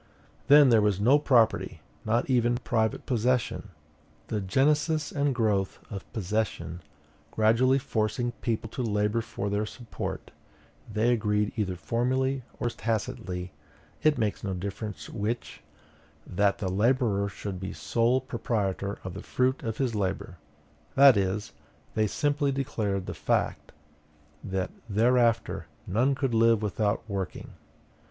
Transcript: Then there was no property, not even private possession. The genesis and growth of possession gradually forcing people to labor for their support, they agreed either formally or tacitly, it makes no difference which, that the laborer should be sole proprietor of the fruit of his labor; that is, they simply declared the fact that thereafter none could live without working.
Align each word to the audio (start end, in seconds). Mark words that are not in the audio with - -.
Then 0.47 0.69
there 0.69 0.81
was 0.81 0.99
no 0.99 1.19
property, 1.19 1.79
not 2.05 2.27
even 2.27 2.57
private 2.57 3.05
possession. 3.05 3.69
The 4.29 4.41
genesis 4.41 5.11
and 5.11 5.35
growth 5.35 5.77
of 5.91 6.11
possession 6.11 6.81
gradually 7.29 7.77
forcing 7.77 8.31
people 8.41 8.67
to 8.71 8.81
labor 8.81 9.21
for 9.21 9.47
their 9.47 9.67
support, 9.67 10.31
they 10.91 11.11
agreed 11.13 11.51
either 11.55 11.75
formally 11.75 12.41
or 12.59 12.67
tacitly, 12.71 13.51
it 14.01 14.17
makes 14.17 14.43
no 14.43 14.55
difference 14.55 15.07
which, 15.07 15.61
that 16.25 16.57
the 16.57 16.67
laborer 16.71 17.29
should 17.29 17.59
be 17.59 17.71
sole 17.71 18.21
proprietor 18.21 18.97
of 19.03 19.13
the 19.13 19.21
fruit 19.21 19.61
of 19.61 19.77
his 19.77 19.93
labor; 19.93 20.37
that 20.95 21.15
is, 21.15 21.51
they 21.93 22.07
simply 22.07 22.51
declared 22.51 23.05
the 23.05 23.13
fact 23.13 23.71
that 24.43 24.71
thereafter 24.89 25.67
none 25.85 26.15
could 26.15 26.33
live 26.33 26.63
without 26.63 27.07
working. 27.07 27.53